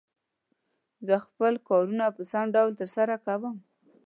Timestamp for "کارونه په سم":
1.69-2.45